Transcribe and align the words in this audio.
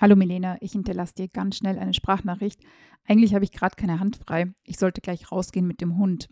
Hallo 0.00 0.14
Milena, 0.14 0.56
ich 0.60 0.72
hinterlasse 0.72 1.14
dir 1.14 1.26
ganz 1.26 1.56
schnell 1.56 1.76
eine 1.76 1.92
Sprachnachricht. 1.92 2.60
Eigentlich 3.04 3.34
habe 3.34 3.42
ich 3.42 3.50
gerade 3.50 3.74
keine 3.74 3.98
Hand 3.98 4.16
frei. 4.16 4.54
Ich 4.62 4.78
sollte 4.78 5.00
gleich 5.00 5.32
rausgehen 5.32 5.66
mit 5.66 5.80
dem 5.80 5.98
Hund. 5.98 6.28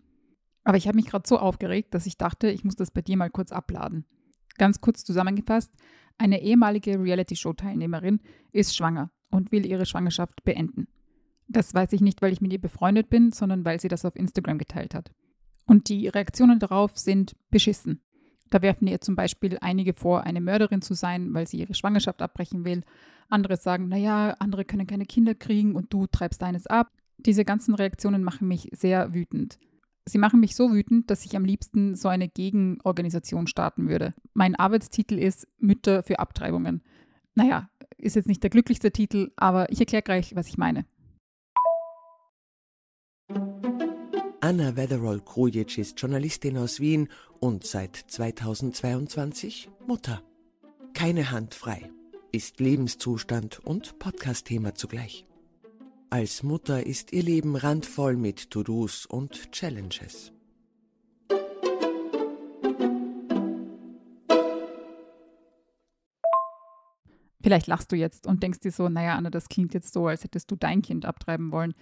Aber 0.63 0.77
ich 0.77 0.87
habe 0.87 0.95
mich 0.95 1.07
gerade 1.07 1.27
so 1.27 1.37
aufgeregt, 1.37 1.93
dass 1.93 2.05
ich 2.05 2.17
dachte, 2.17 2.49
ich 2.49 2.63
muss 2.63 2.77
das 2.77 2.91
bei 2.91 3.01
dir 3.01 3.17
mal 3.17 3.29
kurz 3.29 3.51
abladen. 3.51 4.05
Ganz 4.57 4.79
kurz 4.79 5.03
zusammengefasst, 5.03 5.73
eine 6.17 6.41
ehemalige 6.41 6.97
Reality-Show-Teilnehmerin 6.97 8.21
ist 8.53 8.73
schwanger 8.73 9.11
und 9.31 9.51
will 9.51 9.65
ihre 9.65 9.85
Schwangerschaft 9.85 10.45
beenden. 10.45 10.87
Das 11.49 11.73
weiß 11.73 11.91
ich 11.91 11.99
nicht, 11.99 12.21
weil 12.21 12.31
ich 12.31 12.39
mit 12.39 12.53
ihr 12.53 12.61
befreundet 12.61 13.09
bin, 13.09 13.33
sondern 13.33 13.65
weil 13.65 13.81
sie 13.81 13.89
das 13.89 14.05
auf 14.05 14.15
Instagram 14.15 14.59
geteilt 14.59 14.95
hat. 14.95 15.11
Und 15.65 15.89
die 15.89 16.07
Reaktionen 16.07 16.59
darauf 16.59 16.97
sind 16.97 17.35
beschissen. 17.49 18.01
Da 18.49 18.61
werfen 18.61 18.87
ihr 18.87 19.01
zum 19.01 19.15
Beispiel 19.15 19.57
einige 19.61 19.93
vor, 19.93 20.23
eine 20.23 20.41
Mörderin 20.41 20.81
zu 20.81 20.93
sein, 20.93 21.33
weil 21.33 21.47
sie 21.47 21.57
ihre 21.57 21.73
Schwangerschaft 21.73 22.21
abbrechen 22.21 22.65
will. 22.65 22.83
Andere 23.29 23.57
sagen, 23.57 23.89
naja, 23.89 24.35
andere 24.39 24.65
können 24.65 24.87
keine 24.87 25.05
Kinder 25.05 25.35
kriegen 25.35 25.75
und 25.75 25.91
du 25.93 26.07
treibst 26.07 26.41
deines 26.41 26.67
ab. 26.67 26.91
Diese 27.17 27.43
ganzen 27.43 27.75
Reaktionen 27.75 28.23
machen 28.23 28.47
mich 28.47 28.69
sehr 28.73 29.13
wütend. 29.13 29.57
Sie 30.05 30.17
machen 30.17 30.39
mich 30.39 30.55
so 30.55 30.71
wütend, 30.71 31.11
dass 31.11 31.25
ich 31.25 31.35
am 31.35 31.43
liebsten 31.43 31.95
so 31.95 32.07
eine 32.07 32.29
Gegenorganisation 32.29 33.47
starten 33.47 33.89
würde. 33.89 34.13
Mein 34.33 34.55
Arbeitstitel 34.55 35.15
ist 35.15 35.47
Mütter 35.59 36.01
für 36.03 36.19
Abtreibungen. 36.19 36.81
Naja, 37.35 37.69
ist 37.97 38.15
jetzt 38.15 38.27
nicht 38.27 38.41
der 38.41 38.49
glücklichste 38.49 38.91
Titel, 38.91 39.31
aber 39.35 39.69
ich 39.71 39.79
erkläre 39.79 40.03
gleich, 40.03 40.35
was 40.35 40.47
ich 40.47 40.57
meine. 40.57 40.85
Anna 44.47 44.77
Wetherall-Krujic 44.77 45.77
ist 45.77 45.99
Journalistin 45.99 46.57
aus 46.57 46.79
Wien 46.79 47.09
und 47.41 47.65
seit 47.65 47.97
2022 47.97 49.67
Mutter. 49.85 50.23
Keine 50.93 51.31
Hand 51.31 51.53
frei, 51.53 51.91
ist 52.31 52.61
Lebenszustand 52.61 53.59
und 53.65 53.99
Podcast-Thema 53.99 54.73
zugleich. 54.73 55.25
Als 56.09 56.43
Mutter 56.43 56.85
ist 56.85 57.11
ihr 57.11 57.23
Leben 57.23 57.57
randvoll 57.57 58.15
mit 58.15 58.49
To-Dos 58.49 59.05
und 59.05 59.51
Challenges. 59.51 60.31
Vielleicht 67.47 67.67
lachst 67.67 67.93
du 67.93 67.95
jetzt 67.95 68.27
und 68.27 68.43
denkst 68.43 68.59
dir 68.59 68.71
so, 68.71 68.89
naja, 68.89 69.15
Anna, 69.15 69.29
das 69.29 69.47
klingt 69.47 69.73
jetzt 69.73 69.93
so, 69.93 70.07
als 70.07 70.25
hättest 70.25 70.51
du 70.51 70.57
dein 70.57 70.81
Kind 70.81 71.05
abtreiben 71.05 71.53
wollen. 71.53 71.75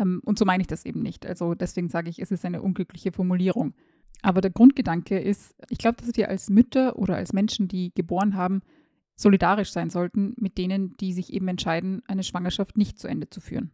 Ähm, 0.00 0.20
und 0.24 0.38
so 0.38 0.44
meine 0.44 0.62
ich 0.62 0.66
das 0.66 0.84
eben 0.84 1.02
nicht. 1.02 1.26
Also 1.26 1.54
deswegen 1.54 1.88
sage 1.88 2.10
ich, 2.10 2.20
es 2.20 2.30
ist 2.30 2.44
eine 2.44 2.62
unglückliche 2.62 3.12
Formulierung. 3.12 3.74
Aber 4.22 4.40
der 4.40 4.50
Grundgedanke 4.50 5.18
ist, 5.18 5.54
ich 5.68 5.78
glaube, 5.78 5.98
dass 5.98 6.16
wir 6.16 6.28
als 6.28 6.50
Mütter 6.50 6.98
oder 6.98 7.16
als 7.16 7.32
Menschen, 7.32 7.68
die 7.68 7.92
geboren 7.94 8.34
haben, 8.34 8.62
solidarisch 9.16 9.70
sein 9.72 9.90
sollten 9.90 10.34
mit 10.38 10.58
denen, 10.58 10.96
die 10.96 11.12
sich 11.12 11.32
eben 11.32 11.48
entscheiden, 11.48 12.02
eine 12.06 12.22
Schwangerschaft 12.22 12.76
nicht 12.76 12.98
zu 12.98 13.06
Ende 13.06 13.28
zu 13.28 13.40
führen. 13.40 13.70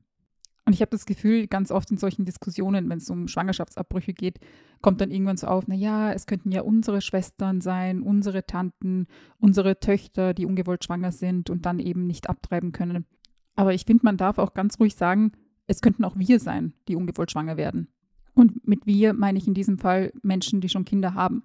Und 0.65 0.73
ich 0.73 0.81
habe 0.81 0.91
das 0.91 1.07
Gefühl, 1.07 1.47
ganz 1.47 1.71
oft 1.71 1.93
in 1.93 1.97
solchen 1.97 2.25
Diskussionen, 2.25 2.89
wenn 2.89 2.99
es 2.99 3.09
um 3.09 3.29
Schwangerschaftsabbrüche 3.29 4.13
geht, 4.13 4.41
kommt 4.83 5.01
dann 5.01 5.13
irgendwann 5.13 5.37
so 5.37 5.47
auf, 5.47 5.69
naja, 5.69 6.13
es 6.13 6.27
könnten 6.27 6.51
ja 6.51 6.63
unsere 6.63 7.01
Schwestern 7.01 7.61
sein, 7.61 8.03
unsere 8.03 8.47
Tanten, 8.47 9.07
unsere 9.39 9.79
Töchter, 9.79 10.35
die 10.35 10.45
ungewollt 10.45 10.83
schwanger 10.83 11.13
sind 11.13 11.51
und 11.51 11.67
dann 11.67 11.79
eben 11.79 12.09
nicht 12.09 12.29
abtreiben 12.29 12.73
können. 12.73 13.07
Aber 13.55 13.75
ich 13.75 13.85
finde, 13.85 14.05
man 14.05 14.17
darf 14.17 14.39
auch 14.39 14.55
ganz 14.55 14.81
ruhig 14.81 14.97
sagen, 14.97 15.31
es 15.67 15.81
könnten 15.81 16.05
auch 16.05 16.17
wir 16.17 16.41
sein, 16.41 16.73
die 16.89 16.97
ungewollt 16.97 17.31
schwanger 17.31 17.57
werden. 17.57 17.89
Und 18.35 18.67
mit 18.67 18.87
wir 18.87 19.15
meine 19.15 19.39
ich 19.39 19.47
in 19.47 19.55
diesem 19.55 19.79
Fall 19.79 20.13
Menschen, 20.23 20.61
die 20.61 20.69
schon 20.69 20.85
Kinder 20.85 21.15
haben. 21.15 21.43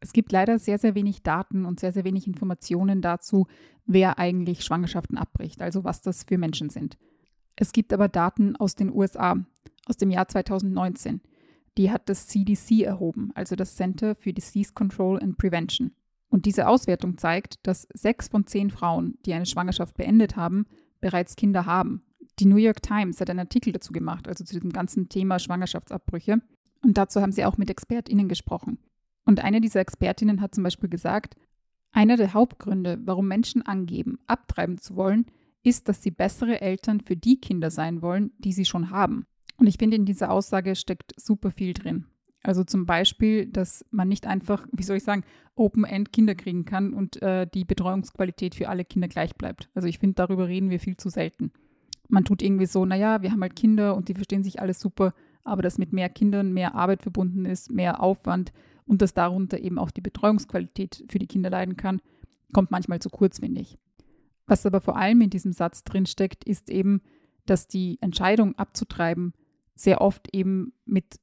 Es 0.00 0.12
gibt 0.12 0.32
leider 0.32 0.58
sehr, 0.58 0.78
sehr 0.78 0.94
wenig 0.94 1.22
Daten 1.22 1.64
und 1.64 1.78
sehr, 1.78 1.92
sehr 1.92 2.04
wenig 2.04 2.26
Informationen 2.26 3.00
dazu, 3.00 3.46
wer 3.86 4.18
eigentlich 4.18 4.64
Schwangerschaften 4.64 5.16
abbricht, 5.16 5.62
also 5.62 5.84
was 5.84 6.02
das 6.02 6.24
für 6.24 6.38
Menschen 6.38 6.70
sind. 6.70 6.98
Es 7.54 7.72
gibt 7.72 7.92
aber 7.92 8.08
Daten 8.08 8.56
aus 8.56 8.74
den 8.74 8.92
USA, 8.92 9.36
aus 9.86 9.96
dem 9.96 10.10
Jahr 10.10 10.26
2019. 10.26 11.20
Die 11.78 11.90
hat 11.90 12.08
das 12.08 12.26
CDC 12.26 12.82
erhoben, 12.82 13.30
also 13.34 13.54
das 13.54 13.76
Center 13.76 14.16
for 14.16 14.32
Disease 14.32 14.72
Control 14.74 15.22
and 15.22 15.38
Prevention. 15.38 15.92
Und 16.28 16.46
diese 16.46 16.66
Auswertung 16.66 17.18
zeigt, 17.18 17.64
dass 17.66 17.86
sechs 17.94 18.28
von 18.28 18.46
zehn 18.46 18.70
Frauen, 18.70 19.18
die 19.24 19.34
eine 19.34 19.46
Schwangerschaft 19.46 19.96
beendet 19.96 20.34
haben, 20.34 20.66
bereits 21.00 21.36
Kinder 21.36 21.66
haben 21.66 22.02
die 22.38 22.46
New 22.46 22.56
York 22.56 22.82
Times 22.82 23.20
hat 23.20 23.30
einen 23.30 23.40
Artikel 23.40 23.72
dazu 23.72 23.92
gemacht, 23.92 24.26
also 24.28 24.44
zu 24.44 24.54
diesem 24.54 24.72
ganzen 24.72 25.08
Thema 25.08 25.38
Schwangerschaftsabbrüche. 25.38 26.40
Und 26.82 26.98
dazu 26.98 27.20
haben 27.20 27.32
sie 27.32 27.44
auch 27.44 27.58
mit 27.58 27.70
ExpertInnen 27.70 28.28
gesprochen. 28.28 28.78
Und 29.24 29.44
eine 29.44 29.60
dieser 29.60 29.80
ExpertInnen 29.80 30.40
hat 30.40 30.54
zum 30.54 30.64
Beispiel 30.64 30.88
gesagt, 30.88 31.36
einer 31.92 32.16
der 32.16 32.32
Hauptgründe, 32.32 32.98
warum 33.04 33.28
Menschen 33.28 33.62
angeben, 33.62 34.18
abtreiben 34.26 34.78
zu 34.78 34.96
wollen, 34.96 35.26
ist, 35.62 35.88
dass 35.88 36.02
sie 36.02 36.10
bessere 36.10 36.60
Eltern 36.60 37.00
für 37.00 37.16
die 37.16 37.38
Kinder 37.40 37.70
sein 37.70 38.02
wollen, 38.02 38.32
die 38.38 38.52
sie 38.52 38.64
schon 38.64 38.90
haben. 38.90 39.26
Und 39.58 39.66
ich 39.66 39.76
finde, 39.78 39.96
in 39.96 40.06
dieser 40.06 40.30
Aussage 40.30 40.74
steckt 40.74 41.12
super 41.20 41.52
viel 41.52 41.74
drin. 41.74 42.06
Also 42.42 42.64
zum 42.64 42.86
Beispiel, 42.86 43.46
dass 43.46 43.84
man 43.90 44.08
nicht 44.08 44.26
einfach, 44.26 44.66
wie 44.72 44.82
soll 44.82 44.96
ich 44.96 45.04
sagen, 45.04 45.22
Open-End 45.54 46.12
Kinder 46.12 46.34
kriegen 46.34 46.64
kann 46.64 46.92
und 46.94 47.22
äh, 47.22 47.46
die 47.46 47.64
Betreuungsqualität 47.64 48.56
für 48.56 48.68
alle 48.68 48.84
Kinder 48.84 49.06
gleich 49.06 49.36
bleibt. 49.36 49.70
Also 49.74 49.86
ich 49.86 50.00
finde, 50.00 50.14
darüber 50.14 50.48
reden 50.48 50.70
wir 50.70 50.80
viel 50.80 50.96
zu 50.96 51.08
selten 51.08 51.52
man 52.12 52.24
tut 52.24 52.42
irgendwie 52.42 52.66
so, 52.66 52.84
naja, 52.84 53.22
wir 53.22 53.32
haben 53.32 53.42
halt 53.42 53.56
Kinder 53.56 53.96
und 53.96 54.08
die 54.08 54.14
verstehen 54.14 54.44
sich 54.44 54.60
alles 54.60 54.80
super, 54.80 55.14
aber 55.44 55.62
dass 55.62 55.78
mit 55.78 55.92
mehr 55.92 56.08
Kindern 56.08 56.52
mehr 56.52 56.74
Arbeit 56.74 57.02
verbunden 57.02 57.44
ist, 57.44 57.70
mehr 57.70 58.02
Aufwand 58.02 58.52
und 58.86 59.02
dass 59.02 59.14
darunter 59.14 59.58
eben 59.58 59.78
auch 59.78 59.90
die 59.90 60.00
Betreuungsqualität 60.00 61.04
für 61.08 61.18
die 61.18 61.26
Kinder 61.26 61.50
leiden 61.50 61.76
kann, 61.76 62.00
kommt 62.52 62.70
manchmal 62.70 63.00
zu 63.00 63.08
kurz, 63.08 63.40
finde 63.40 63.62
ich. 63.62 63.78
Was 64.46 64.66
aber 64.66 64.80
vor 64.80 64.96
allem 64.96 65.20
in 65.22 65.30
diesem 65.30 65.52
Satz 65.52 65.84
drinsteckt, 65.84 66.44
ist 66.44 66.68
eben, 66.68 67.00
dass 67.46 67.66
die 67.66 67.98
Entscheidung 68.00 68.56
abzutreiben 68.56 69.32
sehr 69.74 70.00
oft 70.00 70.28
eben 70.34 70.74
mit 70.84 71.18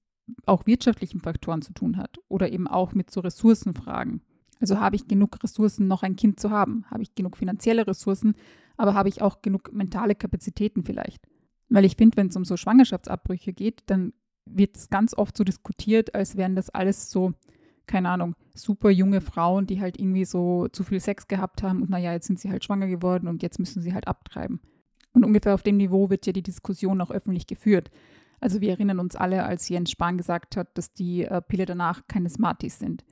auch 0.46 0.66
wirtschaftlichen 0.66 1.20
Faktoren 1.20 1.62
zu 1.62 1.74
tun 1.74 1.98
hat 1.98 2.18
oder 2.28 2.52
eben 2.52 2.68
auch 2.68 2.94
mit 2.94 3.12
so 3.12 3.20
Ressourcenfragen. 3.20 4.22
Also 4.60 4.80
habe 4.80 4.96
ich 4.96 5.08
genug 5.08 5.42
Ressourcen, 5.44 5.88
noch 5.88 6.04
ein 6.04 6.16
Kind 6.16 6.40
zu 6.40 6.50
haben? 6.50 6.86
Habe 6.90 7.04
ich 7.04 7.16
genug 7.16 7.38
finanzielle 7.38 7.88
Ressourcen? 7.88 8.36
Aber 8.80 8.94
habe 8.94 9.10
ich 9.10 9.22
auch 9.22 9.42
genug 9.42 9.74
mentale 9.74 10.16
Kapazitäten 10.16 10.86
vielleicht? 10.86 11.28
Weil 11.68 11.84
ich 11.84 11.98
finde, 11.98 12.16
wenn 12.16 12.28
es 12.28 12.36
um 12.38 12.46
so 12.46 12.56
Schwangerschaftsabbrüche 12.56 13.52
geht, 13.52 13.84
dann 13.88 14.14
wird 14.46 14.78
es 14.78 14.90
ganz 14.90 15.14
oft 15.14 15.36
so 15.36 15.44
diskutiert, 15.44 16.16
als 16.16 16.38
wären 16.38 16.56
das 16.56 16.70
alles 16.70 17.12
so, 17.12 17.34
keine 17.88 18.10
Ahnung, 18.10 18.38
super 18.56 18.90
junge 18.90 19.20
Frauen, 19.20 19.68
die 19.68 19.82
halt 19.82 20.00
irgendwie 20.00 20.24
so 20.24 20.70
zu 20.70 20.86
viel 20.86 21.02
Sex 21.02 21.28
gehabt 21.28 21.62
haben 21.62 21.82
und 21.82 21.90
naja, 21.90 22.14
jetzt 22.14 22.28
sind 22.28 22.40
sie 22.40 22.50
halt 22.50 22.64
schwanger 22.64 22.88
geworden 22.88 23.28
und 23.28 23.44
jetzt 23.44 23.60
müssen 23.60 23.82
sie 23.82 23.94
halt 23.94 24.08
abtreiben. 24.08 24.62
Und 25.12 25.26
ungefähr 25.26 25.56
auf 25.56 25.64
dem 25.64 25.76
Niveau 25.76 26.10
wird 26.10 26.26
ja 26.26 26.32
die 26.32 26.42
Diskussion 26.42 27.02
auch 27.02 27.12
öffentlich 27.12 27.48
geführt. 27.48 27.92
Also 28.40 28.62
wir 28.62 28.70
erinnern 28.70 29.02
uns 29.02 29.18
alle, 29.18 29.44
als 29.44 29.68
Jens 29.68 29.92
Spahn 29.92 30.18
gesagt 30.18 30.56
hat, 30.56 30.70
dass 30.78 30.94
die 30.94 31.26
äh, 31.26 31.42
Pille 31.42 31.66
danach 31.66 32.08
keine 32.08 32.30
Smarties 32.30 32.80
sind 32.80 33.04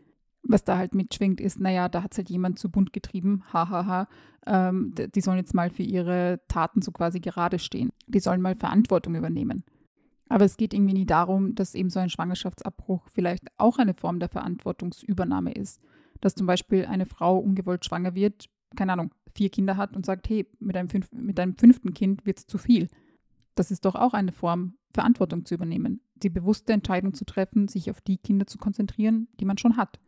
was 0.47 0.63
da 0.63 0.77
halt 0.77 0.95
mitschwingt, 0.95 1.41
ist, 1.41 1.59
naja, 1.59 1.89
da 1.89 2.03
hat 2.03 2.13
es 2.13 2.17
halt 2.17 2.29
jemand 2.29 2.59
zu 2.59 2.69
bunt 2.69 2.93
getrieben, 2.93 3.43
hahaha. 3.51 4.07
Ähm, 4.45 4.93
die 4.95 5.21
sollen 5.21 5.37
jetzt 5.37 5.53
mal 5.53 5.69
für 5.69 5.83
ihre 5.83 6.39
Taten 6.47 6.81
so 6.81 6.91
quasi 6.91 7.19
gerade 7.19 7.59
stehen. 7.59 7.91
Die 8.07 8.19
sollen 8.19 8.41
mal 8.41 8.55
Verantwortung 8.55 9.15
übernehmen. 9.15 9.63
Aber 10.29 10.45
es 10.45 10.57
geht 10.57 10.73
irgendwie 10.73 10.93
nie 10.93 11.05
darum, 11.05 11.55
dass 11.55 11.75
eben 11.75 11.89
so 11.89 11.99
ein 11.99 12.09
Schwangerschaftsabbruch 12.09 13.07
vielleicht 13.09 13.47
auch 13.57 13.77
eine 13.77 13.93
Form 13.93 14.19
der 14.19 14.29
Verantwortungsübernahme 14.29 15.53
ist. 15.53 15.85
Dass 16.21 16.35
zum 16.35 16.47
Beispiel 16.47 16.85
eine 16.85 17.05
Frau 17.05 17.37
ungewollt 17.37 17.85
schwanger 17.85 18.15
wird, 18.15 18.49
keine 18.75 18.93
Ahnung, 18.93 19.13
vier 19.33 19.49
Kinder 19.49 19.77
hat 19.77 19.95
und 19.95 20.05
sagt, 20.05 20.29
hey, 20.29 20.47
mit 20.59 20.75
einem, 20.75 20.89
fünf, 20.89 21.11
mit 21.11 21.39
einem 21.39 21.55
fünften 21.57 21.93
Kind 21.93 22.25
wird 22.25 22.39
es 22.39 22.47
zu 22.47 22.57
viel. 22.57 22.87
Das 23.55 23.71
ist 23.71 23.85
doch 23.85 23.95
auch 23.95 24.13
eine 24.13 24.31
Form, 24.31 24.73
Verantwortung 24.93 25.45
zu 25.45 25.55
übernehmen. 25.55 26.01
Die 26.15 26.29
bewusste 26.29 26.73
Entscheidung 26.73 27.13
zu 27.13 27.25
treffen, 27.25 27.67
sich 27.67 27.89
auf 27.91 28.01
die 28.01 28.17
Kinder 28.17 28.47
zu 28.47 28.57
konzentrieren, 28.57 29.27
die 29.39 29.45
man 29.45 29.57
schon 29.57 29.77
hat. 29.77 29.99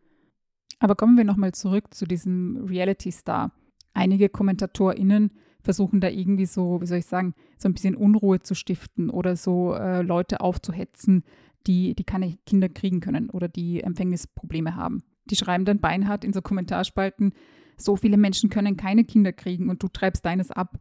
Aber 0.80 0.96
kommen 0.96 1.18
wir 1.18 1.26
nochmal 1.26 1.54
zurück 1.54 1.94
zu 1.94 2.06
diesem 2.06 2.66
Reality-Star. 2.66 3.52
Einige 3.94 4.30
KommentatorInnen 4.30 5.32
versuchen 5.62 6.00
da 6.00 6.08
irgendwie 6.08 6.46
so, 6.46 6.82
wie 6.82 6.86
soll 6.86 7.00
ich 7.00 7.06
sagen, 7.06 7.34
so 7.58 7.68
ein 7.68 7.74
bisschen 7.74 7.96
Unruhe 7.96 8.40
zu 8.40 8.56
stiften 8.56 9.10
oder 9.10 9.36
so 9.36 9.74
äh, 9.74 10.02
Leute 10.02 10.40
aufzuhetzen, 10.40 11.24
die, 11.68 11.96
die 11.96 12.06
keine 12.06 12.38
Kinder 12.46 12.70
kriegen 12.70 13.02
können 13.02 13.30
oder 13.30 13.50
die 13.50 13.82
Empfängnisprobleme 13.82 14.76
haben. 14.76 15.04
Die 15.26 15.36
schreiben 15.36 15.66
dann 15.66 15.80
beinhart 15.80 16.24
in 16.24 16.32
so 16.32 16.42
Kommentarspalten, 16.42 17.34
so 17.78 17.98
viele 17.98 18.18
Menschen 18.18 18.50
können 18.50 18.78
keine 18.78 19.04
Kinder 19.04 19.34
kriegen 19.34 19.70
und 19.70 19.84
du 19.84 19.90
treibst 19.90 20.26
deines 20.26 20.50
ab. 20.50 20.80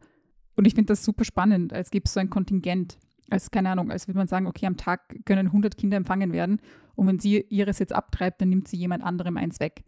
Und 0.55 0.65
ich 0.65 0.75
finde 0.75 0.91
das 0.91 1.03
super 1.03 1.25
spannend, 1.25 1.73
als 1.73 1.91
gibt 1.91 2.07
es 2.07 2.13
so 2.13 2.19
ein 2.21 2.29
Kontingent. 2.29 2.97
Als, 3.29 3.51
keine 3.51 3.69
Ahnung, 3.69 3.91
als 3.91 4.07
würde 4.07 4.17
man 4.17 4.27
sagen, 4.27 4.47
okay, 4.47 4.65
am 4.65 4.75
Tag 4.75 5.23
können 5.25 5.47
100 5.47 5.77
Kinder 5.77 5.97
empfangen 5.97 6.31
werden 6.33 6.61
und 6.95 7.05
wenn 7.05 7.19
sie 7.19 7.45
ihres 7.49 7.79
jetzt 7.79 7.93
abtreibt, 7.93 8.41
dann 8.41 8.49
nimmt 8.49 8.67
sie 8.67 8.77
jemand 8.77 9.03
anderem 9.03 9.37
eins 9.37 9.59
weg 9.59 9.83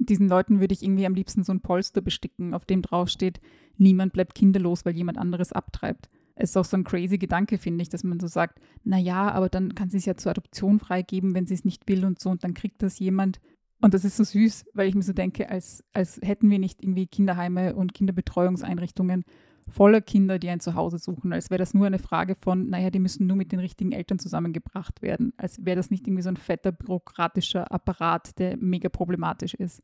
diesen 0.00 0.28
Leuten 0.28 0.60
würde 0.60 0.72
ich 0.72 0.82
irgendwie 0.82 1.06
am 1.06 1.14
liebsten 1.14 1.44
so 1.44 1.52
ein 1.52 1.60
Polster 1.60 2.00
besticken, 2.00 2.54
auf 2.54 2.64
dem 2.64 2.82
draufsteht, 2.82 3.40
niemand 3.76 4.12
bleibt 4.12 4.34
kinderlos, 4.34 4.84
weil 4.84 4.96
jemand 4.96 5.18
anderes 5.18 5.52
abtreibt. 5.52 6.08
Es 6.34 6.50
ist 6.50 6.56
auch 6.56 6.64
so 6.64 6.76
ein 6.76 6.84
crazy 6.84 7.18
Gedanke, 7.18 7.58
finde 7.58 7.82
ich, 7.82 7.90
dass 7.90 8.02
man 8.02 8.18
so 8.18 8.26
sagt, 8.26 8.60
naja, 8.82 9.30
aber 9.30 9.50
dann 9.50 9.74
kann 9.74 9.90
sie 9.90 9.98
es 9.98 10.06
ja 10.06 10.16
zur 10.16 10.30
Adoption 10.30 10.78
freigeben, 10.78 11.34
wenn 11.34 11.46
sie 11.46 11.54
es 11.54 11.66
nicht 11.66 11.86
will 11.86 12.04
und 12.04 12.18
so, 12.18 12.30
und 12.30 12.44
dann 12.44 12.54
kriegt 12.54 12.82
das 12.82 12.98
jemand. 12.98 13.40
Und 13.82 13.94
das 13.94 14.04
ist 14.04 14.16
so 14.16 14.24
süß, 14.24 14.66
weil 14.72 14.88
ich 14.88 14.94
mir 14.94 15.02
so 15.02 15.12
denke, 15.12 15.50
als, 15.50 15.84
als 15.92 16.18
hätten 16.22 16.50
wir 16.50 16.58
nicht 16.58 16.82
irgendwie 16.82 17.06
Kinderheime 17.06 17.74
und 17.74 17.94
Kinderbetreuungseinrichtungen, 17.94 19.24
voller 19.70 20.00
Kinder, 20.00 20.38
die 20.38 20.48
ein 20.48 20.60
Zuhause 20.60 20.98
suchen, 20.98 21.32
als 21.32 21.50
wäre 21.50 21.58
das 21.58 21.74
nur 21.74 21.86
eine 21.86 21.98
Frage 21.98 22.34
von, 22.34 22.68
naja, 22.68 22.90
die 22.90 22.98
müssen 22.98 23.26
nur 23.26 23.36
mit 23.36 23.52
den 23.52 23.60
richtigen 23.60 23.92
Eltern 23.92 24.18
zusammengebracht 24.18 25.02
werden, 25.02 25.32
als 25.36 25.64
wäre 25.64 25.76
das 25.76 25.90
nicht 25.90 26.06
irgendwie 26.06 26.22
so 26.22 26.28
ein 26.28 26.36
fetter 26.36 26.72
bürokratischer 26.72 27.72
Apparat, 27.72 28.38
der 28.38 28.56
mega 28.56 28.88
problematisch 28.88 29.54
ist. 29.54 29.82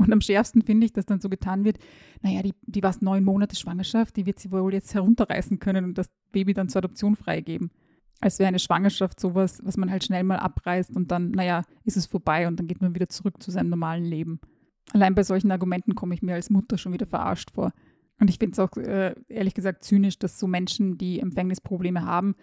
Und 0.00 0.12
am 0.12 0.20
schärfsten 0.20 0.62
finde 0.62 0.86
ich, 0.86 0.92
dass 0.94 1.04
dann 1.04 1.20
so 1.20 1.28
getan 1.28 1.64
wird, 1.64 1.78
naja, 2.22 2.42
die, 2.42 2.54
die 2.62 2.82
war 2.82 2.94
neun 3.00 3.22
Monate 3.22 3.54
Schwangerschaft, 3.54 4.16
die 4.16 4.24
wird 4.24 4.38
sie 4.38 4.50
wohl 4.50 4.72
jetzt 4.72 4.94
herunterreißen 4.94 5.58
können 5.58 5.84
und 5.84 5.98
das 5.98 6.10
Baby 6.32 6.54
dann 6.54 6.68
zur 6.70 6.78
Adoption 6.78 7.16
freigeben. 7.16 7.70
Als 8.20 8.38
wäre 8.38 8.48
eine 8.48 8.58
Schwangerschaft 8.58 9.20
sowas, 9.20 9.60
was 9.62 9.76
man 9.76 9.90
halt 9.90 10.04
schnell 10.04 10.24
mal 10.24 10.38
abreißt 10.38 10.96
und 10.96 11.10
dann, 11.10 11.30
naja, 11.30 11.64
ist 11.84 11.96
es 11.96 12.06
vorbei 12.06 12.48
und 12.48 12.58
dann 12.58 12.66
geht 12.66 12.80
man 12.80 12.94
wieder 12.94 13.08
zurück 13.08 13.42
zu 13.42 13.50
seinem 13.50 13.70
normalen 13.70 14.04
Leben. 14.04 14.40
Allein 14.92 15.14
bei 15.14 15.22
solchen 15.22 15.50
Argumenten 15.52 15.94
komme 15.94 16.14
ich 16.14 16.22
mir 16.22 16.34
als 16.34 16.50
Mutter 16.50 16.78
schon 16.78 16.92
wieder 16.92 17.06
verarscht 17.06 17.50
vor. 17.50 17.72
Und 18.20 18.28
ich 18.28 18.38
finde 18.38 18.52
es 18.52 18.58
auch 18.58 18.76
äh, 18.76 19.14
ehrlich 19.28 19.54
gesagt 19.54 19.82
zynisch, 19.82 20.18
dass 20.18 20.38
so 20.38 20.46
Menschen, 20.46 20.98
die 20.98 21.20
Empfängnisprobleme 21.20 22.04
haben, 22.04 22.34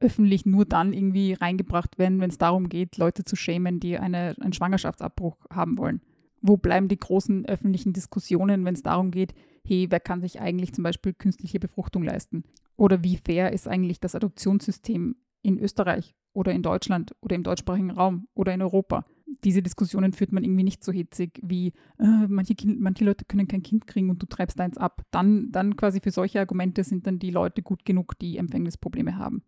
öffentlich 0.00 0.46
nur 0.46 0.64
dann 0.64 0.92
irgendwie 0.92 1.32
reingebracht 1.32 1.98
werden, 1.98 2.20
wenn 2.20 2.30
es 2.30 2.38
darum 2.38 2.68
geht, 2.68 2.98
Leute 2.98 3.24
zu 3.24 3.34
schämen, 3.34 3.80
die 3.80 3.98
eine, 3.98 4.36
einen 4.38 4.52
Schwangerschaftsabbruch 4.52 5.36
haben 5.50 5.78
wollen. 5.78 6.02
Wo 6.40 6.56
bleiben 6.56 6.86
die 6.88 6.98
großen 6.98 7.46
öffentlichen 7.46 7.92
Diskussionen, 7.92 8.64
wenn 8.64 8.74
es 8.74 8.82
darum 8.82 9.10
geht, 9.10 9.34
hey, 9.64 9.86
wer 9.90 9.98
kann 9.98 10.20
sich 10.20 10.40
eigentlich 10.40 10.72
zum 10.72 10.84
Beispiel 10.84 11.14
künstliche 11.14 11.58
Befruchtung 11.58 12.04
leisten? 12.04 12.44
Oder 12.76 13.02
wie 13.02 13.16
fair 13.16 13.52
ist 13.52 13.66
eigentlich 13.66 14.00
das 14.00 14.14
Adoptionssystem 14.14 15.16
in 15.42 15.58
Österreich 15.58 16.14
oder 16.32 16.52
in 16.52 16.62
Deutschland 16.62 17.16
oder 17.20 17.34
im 17.34 17.42
deutschsprachigen 17.42 17.90
Raum 17.90 18.28
oder 18.34 18.54
in 18.54 18.62
Europa? 18.62 19.04
Diese 19.44 19.62
Diskussionen 19.62 20.12
führt 20.12 20.32
man 20.32 20.44
irgendwie 20.44 20.64
nicht 20.64 20.82
so 20.82 20.92
hitzig 20.92 21.40
wie 21.42 21.68
äh, 21.98 22.26
manche, 22.28 22.54
kind, 22.54 22.80
manche 22.80 23.04
Leute 23.04 23.24
können 23.24 23.48
kein 23.48 23.62
Kind 23.62 23.86
kriegen 23.86 24.10
und 24.10 24.22
du 24.22 24.26
treibst 24.26 24.60
eins 24.60 24.78
ab. 24.78 25.02
Dann, 25.10 25.50
dann 25.52 25.76
quasi 25.76 26.00
für 26.00 26.10
solche 26.10 26.40
Argumente 26.40 26.84
sind 26.84 27.06
dann 27.06 27.18
die 27.18 27.30
Leute 27.30 27.62
gut 27.62 27.84
genug, 27.84 28.18
die 28.18 28.38
Empfängnisprobleme 28.38 29.16
haben. 29.16 29.42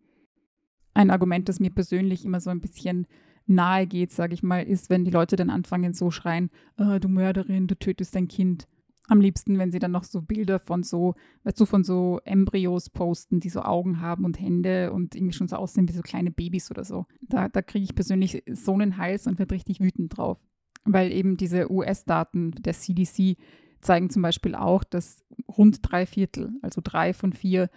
Ein 0.93 1.09
Argument, 1.09 1.49
das 1.49 1.59
mir 1.59 1.71
persönlich 1.71 2.25
immer 2.25 2.41
so 2.41 2.49
ein 2.49 2.61
bisschen 2.61 3.07
nahe 3.47 3.87
geht, 3.87 4.11
sage 4.11 4.33
ich 4.33 4.43
mal, 4.43 4.63
ist, 4.63 4.89
wenn 4.89 5.05
die 5.05 5.11
Leute 5.11 5.35
dann 5.35 5.49
anfangen 5.49 5.93
so 5.93 6.11
schreien, 6.11 6.49
äh, 6.77 6.99
du 6.99 7.07
Mörderin, 7.07 7.67
du 7.67 7.75
tötest 7.75 8.15
dein 8.15 8.27
Kind. 8.27 8.67
Am 9.11 9.19
liebsten, 9.19 9.59
wenn 9.59 9.73
sie 9.73 9.79
dann 9.79 9.91
noch 9.91 10.05
so 10.05 10.21
Bilder 10.21 10.57
von 10.57 10.83
so, 10.83 11.15
weißt 11.43 11.59
du, 11.59 11.65
von 11.65 11.83
so 11.83 12.21
Embryos 12.23 12.89
posten, 12.89 13.41
die 13.41 13.49
so 13.49 13.61
Augen 13.61 13.99
haben 13.99 14.23
und 14.23 14.39
Hände 14.39 14.93
und 14.93 15.15
irgendwie 15.15 15.33
schon 15.33 15.49
so 15.49 15.57
aussehen 15.57 15.89
wie 15.89 15.93
so 15.93 16.01
kleine 16.01 16.31
Babys 16.31 16.71
oder 16.71 16.85
so. 16.85 17.07
Da, 17.19 17.49
da 17.49 17.61
kriege 17.61 17.83
ich 17.83 17.93
persönlich 17.93 18.41
so 18.49 18.71
einen 18.71 18.95
Hals 18.95 19.27
und 19.27 19.37
werde 19.37 19.53
richtig 19.53 19.81
wütend 19.81 20.15
drauf. 20.15 20.37
Weil 20.85 21.11
eben 21.11 21.35
diese 21.35 21.69
US-Daten 21.69 22.51
der 22.51 22.71
CDC 22.71 23.35
zeigen 23.81 24.09
zum 24.09 24.21
Beispiel 24.21 24.55
auch, 24.55 24.85
dass 24.85 25.25
rund 25.45 25.79
drei 25.81 26.05
Viertel, 26.05 26.53
also 26.61 26.79
drei 26.81 27.13
von 27.13 27.33
vier 27.33 27.69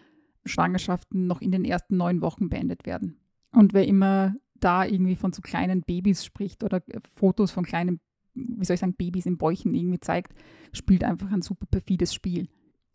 Schwangerschaften 0.45 1.27
noch 1.27 1.41
in 1.41 1.51
den 1.51 1.65
ersten 1.65 1.97
neun 1.97 2.21
Wochen 2.21 2.49
beendet 2.49 2.87
werden. 2.87 3.19
Und 3.51 3.75
wer 3.75 3.89
immer 3.89 4.37
da 4.55 4.85
irgendwie 4.85 5.17
von 5.17 5.33
so 5.33 5.43
kleinen 5.43 5.83
Babys 5.83 6.25
spricht 6.25 6.63
oder 6.63 6.81
Fotos 7.13 7.51
von 7.51 7.65
kleinen 7.65 7.99
wie 8.35 8.65
soll 8.65 8.75
ich 8.75 8.81
sagen, 8.81 8.95
Babys 8.95 9.27
in 9.27 9.39
Bäuchen 9.39 9.75
irgendwie 9.75 10.01
zeigt, 10.01 10.33
spielt 10.73 11.05
einfach 11.05 11.31
ein 11.31 11.43
super 11.43 11.67
perfides 11.67 12.15
Spiel. 12.15 12.49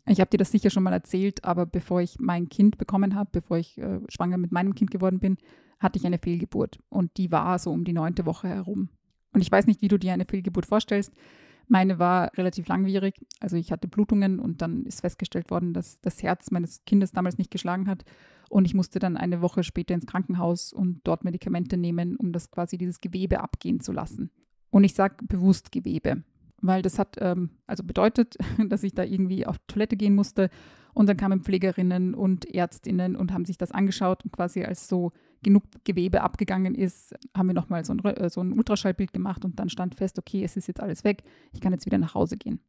Ich 0.06 0.20
habe 0.20 0.30
dir 0.30 0.38
das 0.38 0.50
sicher 0.50 0.70
schon 0.70 0.82
mal 0.82 0.92
erzählt, 0.92 1.44
aber 1.44 1.66
bevor 1.66 2.00
ich 2.00 2.18
mein 2.18 2.48
Kind 2.48 2.78
bekommen 2.78 3.14
habe, 3.14 3.30
bevor 3.32 3.58
ich 3.58 3.78
äh, 3.78 4.00
schwanger 4.08 4.38
mit 4.38 4.50
meinem 4.50 4.74
Kind 4.74 4.90
geworden 4.90 5.20
bin, 5.20 5.36
hatte 5.78 5.98
ich 5.98 6.06
eine 6.06 6.18
Fehlgeburt. 6.18 6.78
Und 6.88 7.16
die 7.16 7.30
war 7.30 7.58
so 7.58 7.70
um 7.70 7.84
die 7.84 7.92
neunte 7.92 8.26
Woche 8.26 8.48
herum. 8.48 8.88
Und 9.32 9.40
ich 9.40 9.50
weiß 9.50 9.66
nicht, 9.66 9.82
wie 9.82 9.88
du 9.88 9.98
dir 9.98 10.12
eine 10.12 10.24
Fehlgeburt 10.24 10.66
vorstellst. 10.66 11.12
Meine 11.68 11.98
war 12.00 12.36
relativ 12.36 12.66
langwierig. 12.66 13.24
Also 13.38 13.56
ich 13.56 13.70
hatte 13.70 13.86
Blutungen 13.86 14.40
und 14.40 14.60
dann 14.60 14.84
ist 14.84 15.02
festgestellt 15.02 15.50
worden, 15.50 15.72
dass 15.72 16.00
das 16.00 16.22
Herz 16.22 16.50
meines 16.50 16.84
Kindes 16.84 17.12
damals 17.12 17.38
nicht 17.38 17.50
geschlagen 17.50 17.86
hat. 17.86 18.04
Und 18.48 18.64
ich 18.64 18.74
musste 18.74 18.98
dann 18.98 19.16
eine 19.16 19.40
Woche 19.40 19.62
später 19.62 19.94
ins 19.94 20.06
Krankenhaus 20.06 20.72
und 20.72 21.00
dort 21.04 21.22
Medikamente 21.22 21.76
nehmen, 21.76 22.16
um 22.16 22.32
das 22.32 22.50
quasi 22.50 22.76
dieses 22.76 23.00
Gewebe 23.00 23.40
abgehen 23.40 23.78
zu 23.78 23.92
lassen. 23.92 24.32
Und 24.70 24.84
ich 24.84 24.94
sage 24.94 25.24
bewusst 25.26 25.72
Gewebe, 25.72 26.22
weil 26.60 26.82
das 26.82 26.98
hat 26.98 27.16
ähm, 27.20 27.50
also 27.66 27.82
bedeutet, 27.82 28.36
dass 28.68 28.82
ich 28.82 28.94
da 28.94 29.04
irgendwie 29.04 29.46
auf 29.46 29.56
Toilette 29.66 29.96
gehen 29.96 30.14
musste. 30.14 30.50
Und 30.92 31.08
dann 31.08 31.16
kamen 31.16 31.42
Pflegerinnen 31.42 32.14
und 32.14 32.52
Ärztinnen 32.52 33.14
und 33.14 33.32
haben 33.32 33.44
sich 33.44 33.58
das 33.58 33.70
angeschaut 33.70 34.24
und 34.24 34.32
quasi 34.32 34.64
als 34.64 34.88
so 34.88 35.12
genug 35.42 35.62
Gewebe 35.84 36.20
abgegangen 36.20 36.74
ist, 36.74 37.14
haben 37.34 37.46
wir 37.46 37.54
nochmal 37.54 37.84
so 37.84 37.94
äh, 37.94 38.28
so 38.28 38.40
ein 38.40 38.52
Ultraschallbild 38.52 39.12
gemacht 39.12 39.44
und 39.44 39.58
dann 39.58 39.68
stand 39.68 39.94
fest, 39.94 40.18
okay, 40.18 40.42
es 40.44 40.56
ist 40.56 40.68
jetzt 40.68 40.80
alles 40.80 41.04
weg, 41.04 41.22
ich 41.52 41.60
kann 41.60 41.72
jetzt 41.72 41.86
wieder 41.86 41.98
nach 41.98 42.14
Hause 42.14 42.36
gehen. 42.36 42.60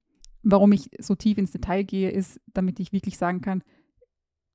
Warum 0.44 0.72
ich 0.72 0.90
so 1.00 1.16
tief 1.16 1.38
ins 1.38 1.52
Detail 1.52 1.84
gehe, 1.84 2.10
ist, 2.12 2.40
damit 2.54 2.80
ich 2.80 2.94
wirklich 2.94 3.18
sagen 3.18 3.42
kann, 3.42 3.64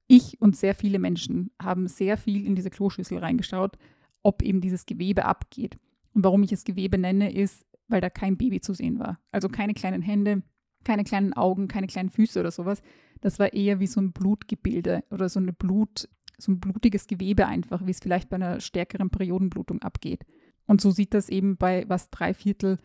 ich 0.08 0.40
und 0.40 0.56
sehr 0.56 0.74
viele 0.74 0.98
Menschen 0.98 1.50
haben 1.60 1.88
sehr 1.88 2.16
viel 2.16 2.46
in 2.46 2.54
diese 2.54 2.70
Kloschüssel 2.70 3.18
reingeschaut, 3.18 3.76
ob 4.22 4.42
eben 4.42 4.60
dieses 4.60 4.86
Gewebe 4.86 5.24
abgeht. 5.24 5.78
Und 6.16 6.24
warum 6.24 6.42
ich 6.42 6.50
es 6.50 6.64
Gewebe 6.64 6.96
nenne, 6.96 7.30
ist, 7.30 7.66
weil 7.88 8.00
da 8.00 8.08
kein 8.08 8.38
Baby 8.38 8.62
zu 8.62 8.72
sehen 8.72 8.98
war. 8.98 9.20
Also 9.32 9.50
keine 9.50 9.74
kleinen 9.74 10.00
Hände, 10.00 10.42
keine 10.82 11.04
kleinen 11.04 11.34
Augen, 11.34 11.68
keine 11.68 11.86
kleinen 11.88 12.08
Füße 12.08 12.40
oder 12.40 12.50
sowas. 12.50 12.80
Das 13.20 13.38
war 13.38 13.52
eher 13.52 13.80
wie 13.80 13.86
so 13.86 14.00
ein 14.00 14.12
Blutgebilde 14.12 15.04
oder 15.10 15.28
so 15.28 15.40
eine 15.40 15.52
Blut, 15.52 16.08
so 16.38 16.52
ein 16.52 16.58
blutiges 16.58 17.06
Gewebe 17.06 17.46
einfach, 17.46 17.84
wie 17.84 17.90
es 17.90 17.98
vielleicht 18.00 18.30
bei 18.30 18.36
einer 18.36 18.60
stärkeren 18.60 19.10
Periodenblutung 19.10 19.82
abgeht. 19.82 20.24
Und 20.66 20.80
so 20.80 20.90
sieht 20.90 21.12
das 21.12 21.28
eben 21.28 21.58
bei 21.58 21.84
was 21.86 22.08
drei 22.08 22.32
Viertel 22.32 22.78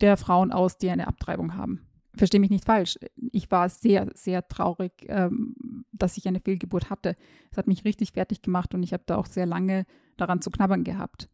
der 0.00 0.16
Frauen 0.16 0.50
aus, 0.50 0.78
die 0.78 0.88
eine 0.88 1.08
Abtreibung 1.08 1.54
haben. 1.54 1.82
Verstehe 2.14 2.40
mich 2.40 2.48
nicht 2.48 2.64
falsch. 2.64 2.98
Ich 3.32 3.50
war 3.50 3.68
sehr, 3.68 4.10
sehr 4.14 4.48
traurig, 4.48 4.92
ähm, 5.08 5.84
dass 5.92 6.16
ich 6.16 6.26
eine 6.26 6.40
Fehlgeburt 6.40 6.88
hatte. 6.88 7.16
Es 7.50 7.58
hat 7.58 7.66
mich 7.66 7.84
richtig 7.84 8.12
fertig 8.12 8.40
gemacht 8.40 8.74
und 8.74 8.82
ich 8.82 8.94
habe 8.94 9.04
da 9.04 9.16
auch 9.16 9.26
sehr 9.26 9.44
lange 9.44 9.84
daran 10.16 10.40
zu 10.40 10.50
knabbern 10.50 10.84
gehabt. 10.84 11.28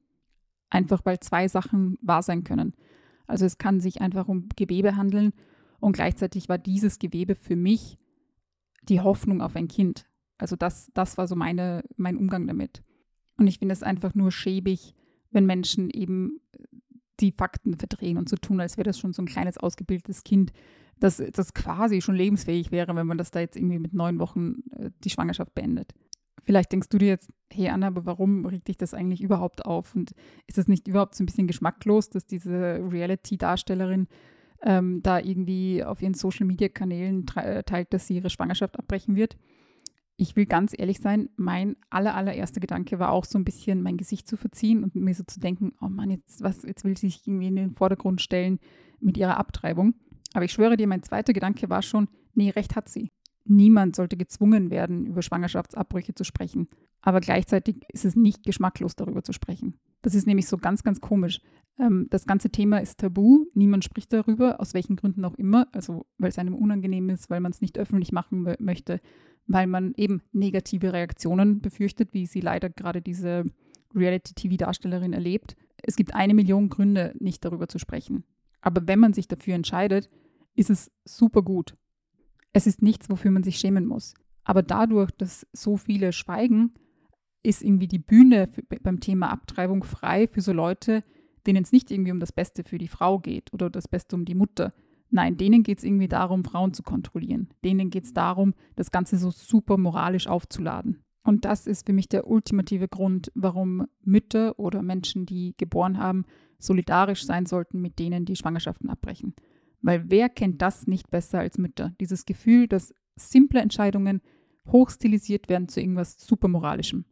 Einfach 0.71 1.05
weil 1.05 1.21
zwei 1.21 1.49
Sachen 1.49 1.99
wahr 2.03 2.23
sein 2.23 2.45
können. 2.45 2.75
Also 3.27 3.45
es 3.45 3.59
kann 3.59 3.81
sich 3.81 4.01
einfach 4.01 4.29
um 4.29 4.49
Gewebe 4.57 4.97
handeln 4.97 5.33
und 5.81 5.93
gleichzeitig 5.93 6.49
war 6.49 6.59
dieses 6.59 6.99
Gewebe 6.99 7.35
für 7.35 7.57
mich 7.57 7.99
die 8.83 9.01
Hoffnung 9.01 9.43
auf 9.43 9.55
ein 9.55 9.69
Kind. 9.69 10.07
Also 10.39 10.57
das, 10.57 10.91
das 10.95 11.19
war 11.19 11.27
so 11.27 11.37
meine, 11.37 11.83
mein 11.97 12.17
Umgang 12.17 12.47
damit. 12.47 12.83
Und 13.37 13.47
ich 13.47 13.59
finde 13.59 13.73
es 13.73 13.83
einfach 13.83 14.15
nur 14.15 14.33
schäbig, 14.33 14.95
wenn 15.31 15.47
Menschen 15.47 15.91
eben 15.91 16.41
die 17.21 17.33
Fakten 17.33 17.77
verdrehen 17.77 18.17
und 18.17 18.29
so 18.29 18.37
tun, 18.37 18.61
als 18.61 18.77
wäre 18.77 18.85
das 18.85 18.99
schon 18.99 19.13
so 19.13 19.23
ein 19.23 19.27
kleines 19.27 19.59
ausgebildetes 19.59 20.25
Kind, 20.25 20.53
das, 21.01 21.23
das 21.33 21.55
quasi 21.55 22.01
schon 22.01 22.15
lebensfähig 22.15 22.71
wäre, 22.71 22.95
wenn 22.95 23.07
man 23.07 23.19
das 23.19 23.31
da 23.31 23.41
jetzt 23.41 23.57
irgendwie 23.57 23.79
mit 23.79 23.95
neun 23.95 24.19
Wochen 24.19 24.63
äh, 24.77 24.91
die 25.05 25.11
Schwangerschaft 25.11 25.55
beendet. 25.55 25.95
Vielleicht 26.49 26.73
denkst 26.73 26.89
du 26.89 26.97
dir 26.97 27.09
jetzt, 27.09 27.31
hey 27.53 27.69
Anna, 27.69 27.89
aber 27.89 28.07
warum 28.07 28.47
regt 28.47 28.69
dich 28.69 28.79
das 28.79 28.95
eigentlich 28.95 29.21
überhaupt 29.21 29.67
auf? 29.67 29.95
Und 29.95 30.13
ist 30.47 30.57
das 30.57 30.67
nicht 30.67 30.89
überhaupt 30.89 31.15
so 31.15 31.23
ein 31.23 31.27
bisschen 31.27 31.47
geschmacklos, 31.47 32.09
dass 32.09 32.25
diese 32.25 32.81
Reality-Darstellerin 32.91 34.09
ähm, 34.63 35.03
da 35.03 35.19
irgendwie 35.19 35.85
auf 35.85 36.01
ihren 36.01 36.15
Social-Media-Kanälen 36.15 37.27
äh, 37.37 37.65
teilt, 37.65 37.93
dass 37.93 38.07
sie 38.07 38.17
ihre 38.17 38.31
Schwangerschaft 38.31 38.79
abbrechen 38.79 39.15
wird? 39.15 39.37
Ich 40.17 40.37
will 40.37 40.47
ganz 40.47 40.73
ehrlich 40.75 41.01
sein, 41.01 41.29
mein 41.37 41.77
aller, 41.91 42.15
allererster 42.15 42.61
Gedanke 42.61 42.99
war 42.99 43.13
auch 43.13 43.27
so 43.27 43.39
ein 43.39 43.45
bisschen 43.45 43.83
mein 43.83 43.99
Gesicht 43.99 44.27
zu 44.27 44.39
verziehen 44.39 44.85
und 44.85 44.95
mir 44.95 45.15
so 45.15 45.25
zu 45.25 45.41
denken, 45.41 45.75
oh 45.83 45.91
Mann, 45.91 46.09
jetzt, 46.09 46.43
was, 46.43 46.63
jetzt 46.63 46.83
will 46.83 46.97
sie 46.97 47.11
sich 47.11 47.27
irgendwie 47.27 47.49
in 47.49 47.57
den 47.57 47.75
Vordergrund 47.75 48.23
stellen 48.23 48.59
mit 49.01 49.19
ihrer 49.19 49.37
Abtreibung. 49.37 49.97
Aber 50.33 50.47
ich 50.47 50.53
schwöre 50.53 50.79
dir, 50.79 50.87
mein 50.87 51.03
zweiter 51.03 51.35
Gedanke 51.35 51.69
war 51.69 51.83
schon, 51.83 52.09
nee, 52.33 52.49
recht 52.49 52.75
hat 52.75 52.89
sie. 52.89 53.11
Niemand 53.49 53.97
sollte 53.97 54.17
gezwungen 54.17 54.71
werden, 54.71 55.07
über 55.07 55.23
Schwangerschaftsabbrüche 55.23 56.15
zu 56.15 56.25
sprechen. 56.25 56.69
Aber 57.01 57.21
gleichzeitig 57.21 57.85
ist 57.93 58.05
es 58.05 58.17
nicht 58.17 58.45
geschmacklos, 58.45 58.97
darüber 58.97 59.23
zu 59.23 59.33
sprechen. 59.33 59.79
Das 60.03 60.15
ist 60.15 60.27
nämlich 60.27 60.47
so 60.47 60.59
ganz, 60.59 60.83
ganz 60.83 61.01
komisch. 61.01 61.41
Ähm, 61.79 62.07
das 62.11 62.27
ganze 62.27 62.51
Thema 62.51 62.79
ist 62.79 62.99
tabu. 62.99 63.47
Niemand 63.55 63.85
spricht 63.85 64.13
darüber, 64.13 64.61
aus 64.61 64.75
welchen 64.75 64.97
Gründen 64.97 65.25
auch 65.25 65.35
immer. 65.35 65.69
Also, 65.73 66.07
weil 66.19 66.31
es 66.31 66.39
einem 66.39 66.55
unangenehm 66.55 67.09
ist, 67.11 67.31
weil 67.31 67.41
man 67.41 67.53
es 67.53 67.61
nicht 67.61 67.79
öffentlich 67.79 68.13
machen 68.13 68.55
möchte, 68.59 69.01
weil 69.47 69.67
man 69.67 69.95
eben 69.97 70.23
negative 70.33 70.93
Reaktionen 70.93 71.61
befürchtet, 71.61 72.13
wie 72.13 72.27
sie 72.27 72.41
leider 72.41 72.69
gerade 72.69 73.01
diese 73.01 73.45
Reality-TV-Darstellerin 73.95 75.13
erlebt. 75.13 75.57
Es 75.83 75.97
gibt 75.97 76.15
eine 76.15 76.35
Million 76.35 76.69
Gründe, 76.69 77.15
nicht 77.19 77.45
darüber 77.45 77.69
zu 77.69 77.79
sprechen. 77.79 78.25
Aber 78.61 78.87
wenn 78.87 78.99
man 78.99 79.15
sich 79.15 79.29
dafür 79.29 79.55
entscheidet, 79.55 80.11
ist 80.55 80.71
es 80.71 80.91
super 81.05 81.43
gut. 81.43 81.75
Es 82.53 82.67
ist 82.67 82.83
nichts, 82.83 83.11
wofür 83.11 83.31
man 83.31 83.43
sich 83.43 83.59
schämen 83.59 83.87
muss. 83.87 84.15
Aber 84.45 84.63
dadurch, 84.63 85.11
dass 85.11 85.47
so 85.53 85.77
viele 85.77 86.13
schweigen, 86.13 86.73
ist 87.43 87.63
irgendwie 87.63 87.89
die 87.89 87.99
Bühne 87.99 88.49
für, 88.49 88.63
beim 88.63 89.01
Thema 89.01 89.31
Abtreibung 89.31 89.85
frei 89.85 90.27
für 90.27 90.41
so 90.41 90.53
Leute, 90.53 91.05
denen 91.47 91.63
es 91.63 91.73
nicht 91.73 91.91
irgendwie 91.91 92.13
um 92.13 92.21
das 92.21 92.33
Beste 92.33 92.65
für 92.65 92.79
die 92.79 92.89
Frau 92.89 93.19
geht 93.19 93.53
oder 93.53 93.71
das 93.71 93.89
Beste 93.89 94.17
um 94.17 94.25
die 94.25 94.35
Mutter. 94.35 94.73
Nein, 95.11 95.37
denen 95.37 95.63
geht 95.63 95.79
es 95.79 95.85
irgendwie 95.85 96.09
darum, 96.09 96.45
Frauen 96.45 96.75
zu 96.75 96.83
kontrollieren. 96.83 97.49
Denen 97.65 97.91
geht 97.91 98.05
es 98.05 98.13
darum, 98.13 98.55
das 98.77 98.91
Ganze 98.91 99.17
so 99.17 99.31
super 99.31 99.79
moralisch 99.79 100.27
aufzuladen. 100.27 101.03
Und 101.23 101.45
das 101.45 101.67
ist 101.67 101.87
für 101.87 101.93
mich 101.93 102.09
der 102.09 102.27
ultimative 102.27 102.89
Grund, 102.89 103.31
warum 103.35 103.87
Mütter 104.03 104.59
oder 104.59 104.83
Menschen, 104.83 105.27
die 105.27 105.55
geboren 105.57 105.99
haben, 105.99 106.25
solidarisch 106.59 107.25
sein 107.25 107.47
sollten 107.47 107.81
mit 107.81 107.99
denen, 107.99 108.25
die 108.25 108.37
Schwangerschaften 108.37 108.91
abbrechen. 108.91 109.35
Weil 109.81 110.11
wer 110.11 110.29
kennt 110.29 110.61
das 110.63 110.87
nicht 110.87 111.11
besser 111.11 111.41
als 111.41 111.59
Mütter? 111.59 111.95
Dieses 112.01 112.27
Gefühl, 112.27 112.69
dass 112.69 112.95
simple 113.17 113.61
Entscheidungen 113.61 114.21
hochstilisiert 114.67 115.49
werden 115.49 115.69
zu 115.69 115.81
irgendwas 115.81 116.17
supermoralischem. 116.19 117.05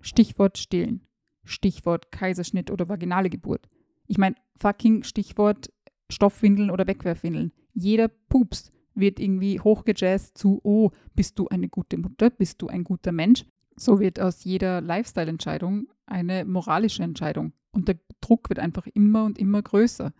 Stichwort 0.00 0.58
Stillen. 0.58 1.06
Stichwort 1.44 2.12
Kaiserschnitt 2.12 2.70
oder 2.70 2.88
vaginale 2.88 3.30
Geburt. 3.30 3.68
Ich 4.06 4.18
meine, 4.18 4.36
fucking 4.56 5.02
Stichwort 5.02 5.72
Stoffwindeln 6.10 6.70
oder 6.70 6.86
Wegwerfwindeln. 6.86 7.52
Jeder 7.74 8.08
Pups 8.08 8.70
wird 8.94 9.18
irgendwie 9.18 9.58
hochgejazzt 9.58 10.36
zu, 10.36 10.60
oh, 10.62 10.90
bist 11.14 11.38
du 11.38 11.48
eine 11.48 11.68
gute 11.68 11.96
Mutter, 11.96 12.30
bist 12.30 12.60
du 12.60 12.68
ein 12.68 12.84
guter 12.84 13.12
Mensch. 13.12 13.44
So 13.76 14.00
wird 14.00 14.20
aus 14.20 14.44
jeder 14.44 14.80
Lifestyle-Entscheidung 14.80 15.88
eine 16.06 16.44
moralische 16.44 17.02
Entscheidung. 17.02 17.52
Und 17.70 17.88
der 17.88 17.98
Druck 18.20 18.50
wird 18.50 18.58
einfach 18.58 18.86
immer 18.92 19.24
und 19.24 19.38
immer 19.38 19.62
größer. 19.62 20.12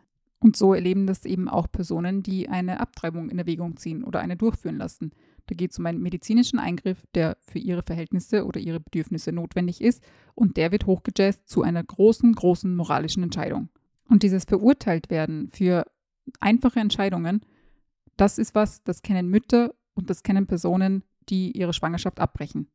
Und 0.42 0.56
so 0.56 0.74
erleben 0.74 1.06
das 1.06 1.24
eben 1.24 1.48
auch 1.48 1.70
Personen, 1.70 2.24
die 2.24 2.48
eine 2.48 2.80
Abtreibung 2.80 3.30
in 3.30 3.38
Erwägung 3.38 3.76
ziehen 3.76 4.02
oder 4.02 4.18
eine 4.18 4.36
durchführen 4.36 4.76
lassen. 4.76 5.12
Da 5.46 5.54
geht 5.54 5.70
es 5.70 5.78
um 5.78 5.86
einen 5.86 6.02
medizinischen 6.02 6.58
Eingriff, 6.58 7.06
der 7.14 7.36
für 7.40 7.60
ihre 7.60 7.84
Verhältnisse 7.84 8.44
oder 8.44 8.58
ihre 8.58 8.80
Bedürfnisse 8.80 9.30
notwendig 9.30 9.80
ist 9.80 10.02
und 10.34 10.56
der 10.56 10.72
wird 10.72 10.86
hochgejazzt 10.86 11.48
zu 11.48 11.62
einer 11.62 11.84
großen, 11.84 12.32
großen 12.34 12.74
moralischen 12.74 13.22
Entscheidung. 13.22 13.68
Und 14.08 14.24
dieses 14.24 14.42
Verurteiltwerden 14.44 15.48
für 15.48 15.86
einfache 16.40 16.80
Entscheidungen, 16.80 17.42
das 18.16 18.38
ist 18.38 18.56
was, 18.56 18.82
das 18.82 19.02
kennen 19.02 19.28
Mütter 19.28 19.72
und 19.94 20.10
das 20.10 20.24
kennen 20.24 20.48
Personen, 20.48 21.04
die 21.28 21.56
ihre 21.56 21.72
Schwangerschaft 21.72 22.18
abbrechen. 22.18 22.66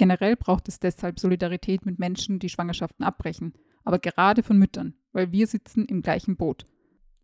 Generell 0.00 0.34
braucht 0.34 0.66
es 0.66 0.80
deshalb 0.80 1.20
Solidarität 1.20 1.84
mit 1.84 1.98
Menschen, 1.98 2.38
die 2.38 2.48
Schwangerschaften 2.48 3.04
abbrechen, 3.04 3.52
aber 3.84 3.98
gerade 3.98 4.42
von 4.42 4.58
Müttern, 4.58 4.94
weil 5.12 5.30
wir 5.30 5.46
sitzen 5.46 5.84
im 5.84 6.00
gleichen 6.00 6.36
Boot. 6.36 6.64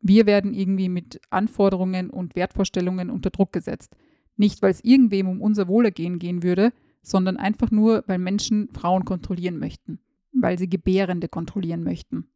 Wir 0.02 0.26
werden 0.26 0.52
irgendwie 0.52 0.90
mit 0.90 1.18
Anforderungen 1.30 2.11
und 2.11 2.37
Wertvorstellungen 2.37 3.09
unter 3.09 3.30
Druck 3.30 3.54
gesetzt. 3.54 3.97
Nicht, 4.37 4.61
weil 4.61 4.73
es 4.73 4.85
irgendwem 4.85 5.26
um 5.26 5.40
unser 5.40 5.68
Wohlergehen 5.68 6.18
gehen 6.18 6.42
würde, 6.42 6.71
sondern 7.00 7.38
einfach 7.38 7.71
nur, 7.71 8.04
weil 8.09 8.18
Menschen 8.18 8.68
Frauen 8.75 9.06
kontrollieren 9.06 9.56
möchten, 9.56 9.99
weil 10.35 10.59
sie 10.59 10.68
Gebärende 10.68 11.28
kontrollieren 11.28 11.83
möchten. 11.83 12.28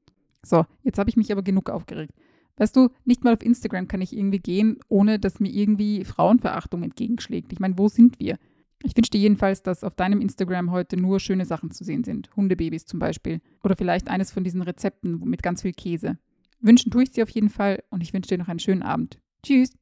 So, 0.43 0.65
jetzt 0.85 0.99
habe 0.99 1.11
ich 1.11 1.19
mich 1.19 1.31
aber 1.31 1.43
genug 1.43 1.69
aufgeregt. 1.69 2.15
Weißt 2.57 2.75
du, 2.75 2.89
nicht 3.05 3.25
mal 3.25 3.35
auf 3.35 3.45
Instagram 3.45 3.89
kann 3.89 4.01
ich 4.01 4.17
irgendwie 4.17 4.39
gehen, 4.39 4.79
ohne 4.89 5.19
dass 5.19 5.39
mir 5.39 5.53
irgendwie 5.53 6.03
Frauenverachtung 6.07 6.83
entgegenschlägt. 6.83 7.53
Ich 7.53 7.61
meine, 7.61 7.77
wo 7.77 7.89
sind 7.89 8.19
wir? 8.19 8.39
Ich 8.83 8.97
wünsche 8.97 9.11
dir 9.11 9.21
jedenfalls, 9.21 9.63
dass 9.63 9.85
auf 9.85 9.95
deinem 9.95 10.21
Instagram 10.21 10.71
heute 10.71 10.97
nur 10.97 11.21
schöne 11.21 11.45
Sachen 11.45 11.71
zu 11.71 11.85
sehen 11.85 12.05
sind. 12.05 12.35
Hundebabys 12.35 12.87
zum 12.87 12.99
Beispiel. 12.99 13.41
Oder 13.63 13.77
vielleicht 13.77 14.09
eines 14.09 14.33
von 14.33 14.45
diesen 14.45 14.63
Rezepten 14.63 15.21
mit 15.21 15.43
ganz 15.43 15.63
viel 15.63 15.73
Käse. 15.73 16.19
Wünschen 16.61 16.91
tue 16.91 17.03
ich 17.03 17.11
dir 17.11 17.25
auf 17.25 17.31
jeden 17.31 17.51
Fall 17.51 17.83
und 17.91 18.03
ich 18.03 18.13
wünsche 18.13 18.29
dir 18.29 18.39
noch 18.39 18.49
einen 18.49 18.59
schönen 18.59 18.83
Abend. 18.83 19.19
Tschüss! 19.43 19.73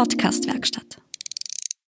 Podcastwerkstatt. 0.00 0.89